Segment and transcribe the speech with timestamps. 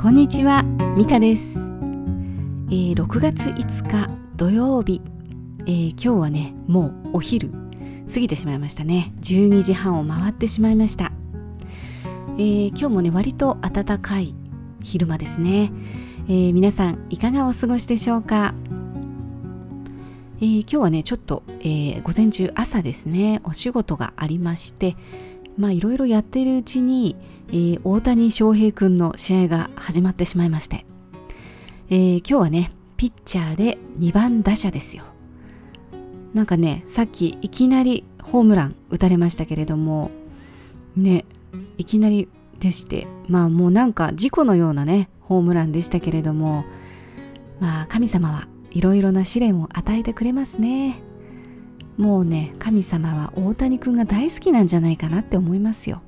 [0.00, 0.62] こんにちは、
[0.96, 5.02] ミカです、えー6月5日土曜日、
[5.66, 7.50] えー今日はね、もうお昼
[8.10, 9.12] 過ぎてしまいましたね。
[9.20, 11.12] 12時半を回ってしまいました。
[12.38, 14.34] えー今日もね、割と暖かい
[14.82, 15.70] 昼間ですね。
[16.28, 18.54] えー皆さん、いかがお過ごしでしょうか？
[20.40, 24.96] えー今日はね、ちょっと、えー午前中朝ですね、お仕事がありまして、
[25.60, 27.16] まあいろいろやっているうちに、
[27.48, 30.86] えー大谷翔平くんの試合が始まってしまいまして、
[31.90, 35.04] えー今日はね、ピッチャーで2番打者ですよ。
[36.32, 40.10] なんかね、さっきいきなりホームラン打たれましたけれども、
[40.96, 41.26] ね、
[41.76, 46.64] いきなりでして、まあもうなんか事故のようなね、ホームランでしたけれども、
[47.60, 51.02] まあ神様はいろいろな試練を与えてくれますね。
[52.00, 56.00] もうね、神様は大谷くんが大好きなんじゃないかなって思いますよ。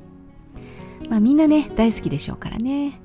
[1.10, 2.98] まあみんなね、大好きでしょうからね。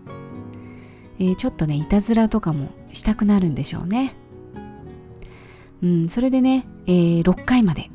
[1.20, 4.16] えーちょっとね、いたずらとかもしたくなるんでしょうね。
[5.84, 7.90] うん、それでね、えー6回まで、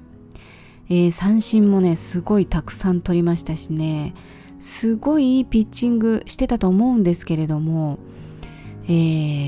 [0.90, 4.12] えー三振もね、すごいたくさん取りましたしね、
[4.58, 7.98] すごいいいピッチングしてたと思うんですけれども、
[8.84, 8.88] え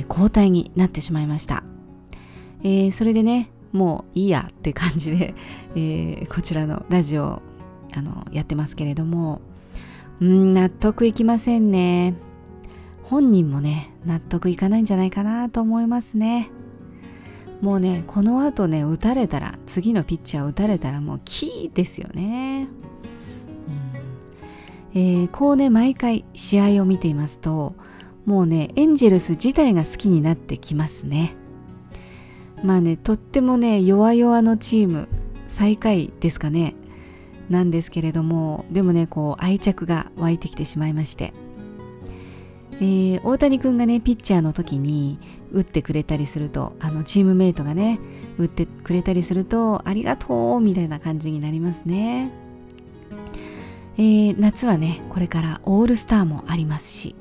[0.00, 1.64] ー交代になってしまいました。
[2.62, 5.34] えーそれでね、もういいやって感じで、
[5.75, 7.42] えーこちらのラジオ
[7.92, 9.41] あのやってますけれども、
[10.20, 12.14] うん、納得いきませんね。
[13.03, 16.50] 本人もね、納得いかないんじゃないかなと思いますね。
[17.61, 22.69] もうね、この後ね、打たれたら、次のピッチャー打たれたらもうキーですよね。
[24.94, 27.75] うんえーこうね、毎回試合を見ていますと、
[28.25, 31.34] もうね、エンジェルス自体が好きになってきますね。
[32.62, 35.08] まあね、とってもね、弱々のチーム、
[35.47, 36.74] 最下位ですかね。
[37.50, 41.34] なんですけれども、でもね、こう愛着が湧いてきてしまいまして。
[42.80, 45.19] えー大谷君がね、ピッチャーの時に
[45.52, 48.00] 打ってくれたりすると、あのチームメイトがね、
[48.38, 52.32] 打ってくれたりすると、ありがとうみたいな感じになりますね。
[53.97, 57.15] えー夏はね、これからオールスターもありますし、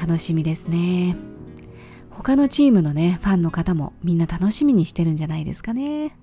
[0.00, 1.16] 楽しみですね。
[2.16, 6.16] 他のチームのね、ファンの方もみんな楽しみにしてるんじゃないですかね。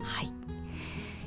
[0.00, 0.32] はい。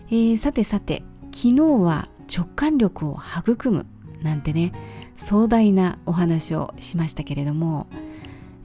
[0.09, 1.03] えーさてさて、
[1.33, 3.87] 昨日は直感力を育む
[4.21, 4.73] なんてね、
[5.15, 7.87] 壮大なお話をしましたけれども、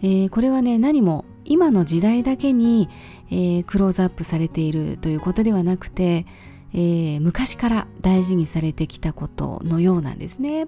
[0.02, 2.88] えーこれはね、何も今の時代だけに、
[3.30, 6.26] えークローズアップされているということではなくて、
[6.74, 10.66] えー昔から大事にされてきたことのようなんですね。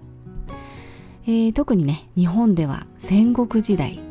[1.28, 4.02] えー特にね日本では戦国時代。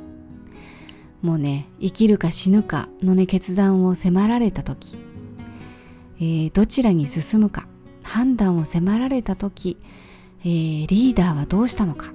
[1.24, 5.00] もうね生きるか死ぬかのね決断を迫られた時、
[6.20, 7.68] えーどちらに進むか
[8.04, 9.78] 判断を迫られた時、
[10.42, 12.14] えーリーダーはどうしたのか、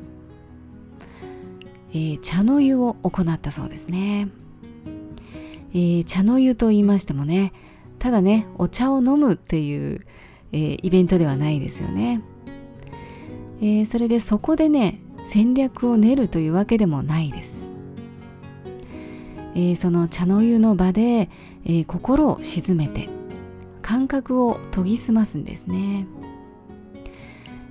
[1.90, 4.28] えー茶の湯を行ったそうですね、
[5.72, 7.52] えー茶の湯と言いましてもね
[7.98, 10.06] ただねお茶を飲むっていう、
[10.52, 12.22] えイベントではないですよね。
[13.62, 17.78] えーそれでそこでね戦略を練るというわけでもないです、
[19.54, 21.30] えーその茶の湯の場で、
[21.64, 23.08] えー心を静めて
[23.80, 26.08] 感覚を研ぎ澄ますんですね、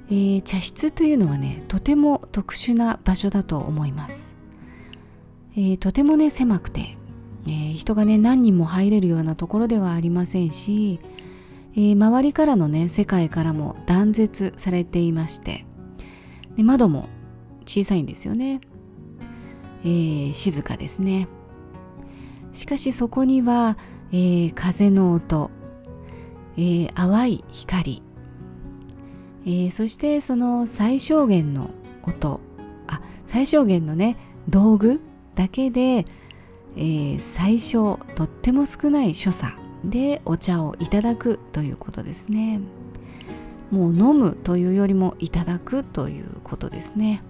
[0.07, 4.35] えー茶室というのはねとても特殊な場所だと思います、
[5.57, 6.81] えーとてもね狭くて、
[7.47, 11.01] えー人がね何人も入れるようなところではありませんし、
[11.75, 15.65] え周りからのね世界からも断絶されていまして
[16.61, 17.09] で窓も
[17.65, 18.61] 小さいんですよね、
[19.83, 21.27] えー静かですね。
[22.53, 23.77] しかしそこには、
[24.11, 25.49] えー風の音、
[26.57, 28.03] えー淡い光、
[29.45, 31.71] えーそしてその最小限の
[32.03, 32.41] 音
[32.87, 34.17] あ最小限のね
[34.47, 35.01] 道具
[35.33, 39.51] だけで、えー最小とっても少ない所作
[39.83, 42.61] でお茶をいただくということですね。
[43.71, 47.23] もう飲むというよりもいただくということですね、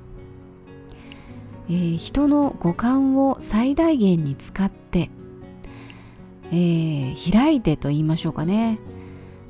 [1.69, 5.09] えー人の五感を最大限に使って、
[6.51, 8.79] えー開いてと言いましょうかね。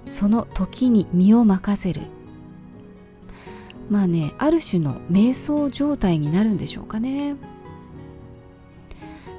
[0.06, 2.02] その時に身を任せる。
[3.90, 7.36] まあねある種の瞑想状態になるんでしょうかね。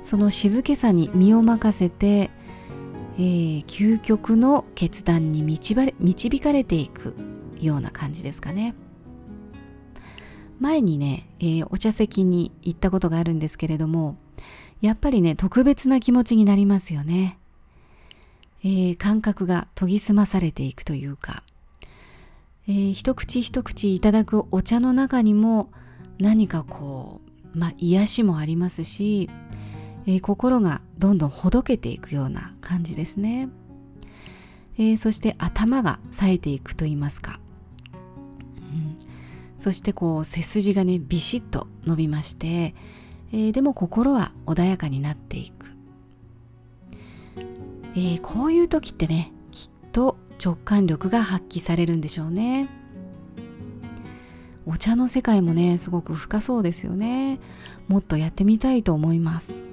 [0.03, 2.31] その静けさに身を任せて、
[3.17, 7.32] えー究極の決断に導ばれ導かれていく。
[7.67, 8.75] ような感じですかね。
[10.61, 14.17] 前にね、えーお茶席に行ったことがあるんですけれども
[14.81, 17.39] やっぱりね特別な気持ちになりますよね、
[18.63, 21.43] えー感覚が研ぎ澄まされていくというか、
[22.69, 25.71] えー一口一口いただくお茶の中にも
[26.21, 27.21] 何かこ
[27.55, 29.29] う、まあ、癒しもありますし、
[30.07, 33.49] え、心がどんどんほどけていくような感じですね、
[34.79, 37.41] え、そして頭が冴えていくと言いますか、
[39.63, 42.75] そしてこう背筋がねビシッと伸びまして、
[43.33, 45.67] えー、でも心は穏やかになっていく、
[47.95, 52.69] えー、こういう時ってねきっと直感力が発揮されるんでしょうね。
[54.67, 57.39] お茶の世界もねすごく深そうですよね。
[57.87, 59.69] もっとやってみたいと思います。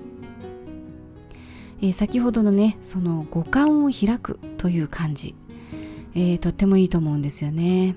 [1.81, 5.33] え、先ほどのねその五感を開くという感じ、
[6.13, 7.95] えー、とってもいいと思うんですよね、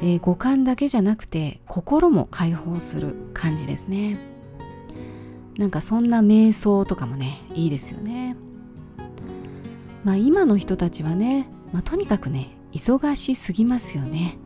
[0.00, 4.18] えー、五感だけじゃなくて心も解放する感じですね。
[5.58, 8.36] なんかそんな瞑想とかもねいいですよね。
[10.04, 14.38] まあ今の人たちはね、まあ、とにかくね忙しすぎますよね。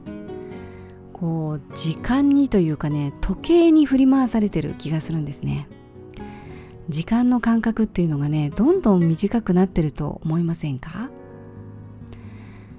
[1.13, 5.69] こう時間にというかね時計に振り回されてる気がするんですね。
[6.89, 11.11] 時間の感覚っていうのがねどんどん短くなってると思いませんか、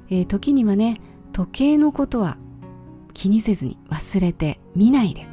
[0.09, 1.01] えー、時にはね
[1.31, 2.37] 時計のことは
[3.15, 5.27] 気にせずに忘れて見ないで、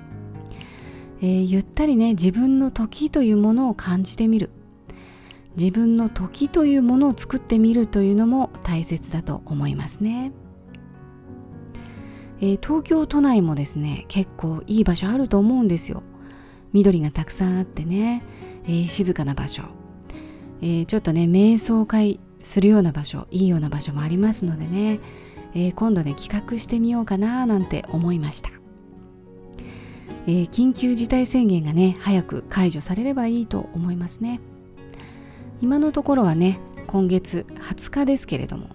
[1.20, 4.48] えー、ゆったりね自分の時というものを感じてみる。
[5.58, 10.32] 自分の時というものを作ってみるというのも大切だと思いますね、
[12.40, 16.02] えー、東京都内もですね結構いい場所あると思うんですよ。
[16.72, 18.24] 緑がたくさんあってね
[18.64, 19.62] えー、静かな場所、
[20.60, 24.98] えー、ちょっとね瞑想会するような場所いいような場所もありますのでね、
[25.54, 28.50] えー、今度ね企画してみようかななんて思いました、
[30.26, 34.40] え緊急事態宣言がね早く解除されればいいと思いますね。
[35.60, 38.70] 今のところはね今月20日ですけれども。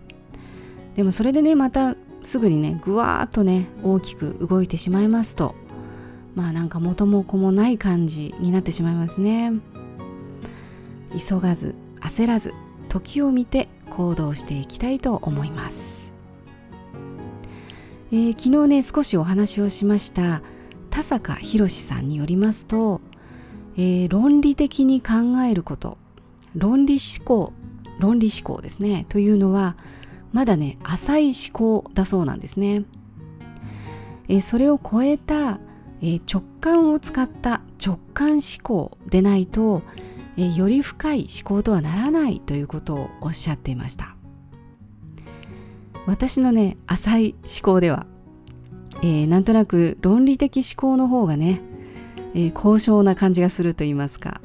[0.95, 5.55] でもそれでねまたすぐにねぐわーっとね大きく動いてしまいますと。
[6.35, 9.53] まあなんか元も子もない感じになってしまいますね。
[11.17, 12.53] 急がず焦らず
[12.89, 15.96] 時を見て行動していきたいと思います、
[18.09, 20.41] えー、昨日ね少しお話をしました
[20.89, 23.01] 田坂宏さんによりますと、
[23.75, 25.97] えー、論理的に考えること
[26.55, 27.51] 論理思考
[27.99, 29.75] 論理思考ですねというのは
[30.31, 32.85] まだね浅い思考だそうなんですね、
[34.29, 35.59] えー、それを超えた、
[36.01, 39.81] え直感を使った直感思考でないと
[40.37, 44.16] えより深い思考とはならないということをおっしゃっていました。
[46.07, 48.07] 私のね浅い思考では、
[49.03, 51.61] えー、なんとなく論理的思考の方がね、
[52.33, 54.41] えー、高尚な感じがすると言いますか、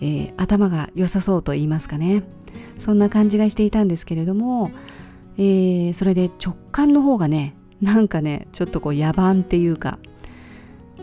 [0.00, 2.24] えー、頭が良さそうと言いますかね。
[2.78, 4.70] そんな感じがしていたんですけれども、
[5.36, 9.98] えー、それで直感の方がねなんかねちょっとこう野蛮っていうか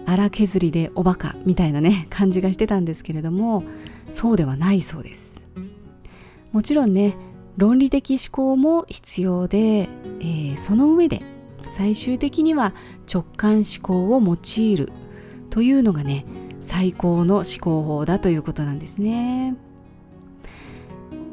[0.05, 3.63] 荒削りでおバカみたいなね 感じがしてたんですけれども
[4.09, 5.47] そうではないそうです。
[6.51, 7.15] もちろんね
[7.57, 11.21] 論理的思考も必要で、えー、その上で
[11.69, 12.73] 最終的には
[13.11, 14.89] 直感思考を用いる
[15.49, 16.25] というのがね
[16.61, 19.55] 最高の思考法だということなんですね、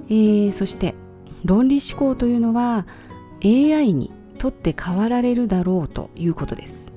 [0.08, 0.94] えー、そして
[1.44, 2.86] 論理思考というのは
[3.44, 6.92] AI にとって変わられるだろうということです。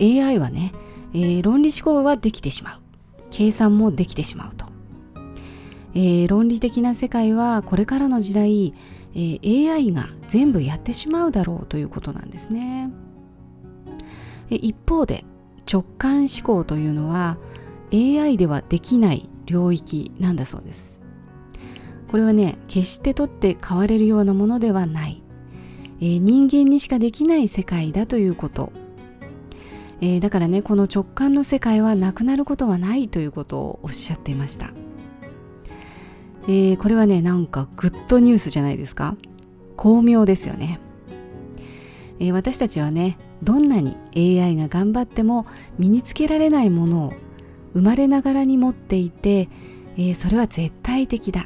[0.00, 0.72] AI はね、
[1.12, 2.80] えー、論理思考はできてしまう。
[3.30, 4.66] 計算もできてしまうと、
[6.00, 8.72] えー、論理的な世界はこれからの時代、
[9.14, 12.88] えー、AI が全部やってしまうだろうということなんですね、
[14.48, 15.24] 一方で
[15.68, 17.36] 直感思考というのは
[17.92, 21.02] AI ではできない領域なんだそうです。
[22.08, 25.24] これはね決して取って変われるようなものではない、
[26.00, 28.72] えー、人間にしかできない世界だということ。
[30.00, 34.72] えー、だからねこの直感の世界はなくなることはないということをおっしゃっていました、
[36.48, 39.16] えー、これはねなんかグッドニュースじゃないですか。
[39.76, 40.80] 巧妙ですよね、
[42.18, 45.46] えー、私たちはねどんなに AI が頑張っても
[45.78, 47.12] 身につけられないものを
[47.74, 49.48] 生まれながらに持っていて、
[49.96, 51.44] えそれは絶対的だ。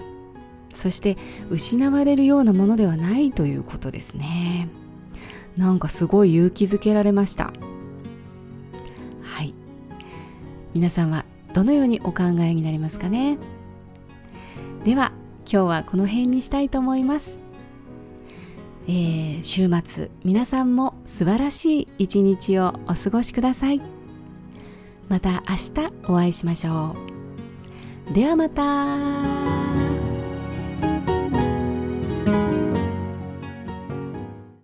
[0.70, 1.18] そして
[1.50, 4.70] 失われるようなものではないということですね。
[5.56, 7.52] なんかすごい勇気づけられました。
[9.22, 9.54] はい。
[10.72, 13.36] 皆さんはどのようにお考えになりますかね？
[14.84, 15.12] では
[15.50, 17.40] 今日はこの辺にしたいと思います、
[18.88, 23.80] えー、週末皆さんも素晴らしい一日をお過ごしください。
[25.08, 25.56] また明
[25.88, 26.96] 日お会いしましょ
[28.10, 28.14] う。
[28.14, 29.41] ではまた。